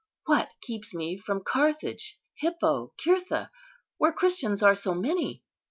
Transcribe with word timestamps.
What 0.25 0.49
keeps 0.61 0.95
me 0.95 1.19
from 1.19 1.43
Carthage, 1.43 2.17
Hippo, 2.33 2.91
Cirtha, 2.99 3.51
where 3.99 4.11
Christians 4.11 4.63
are 4.63 4.73
so 4.73 4.95
many?" 4.95 5.43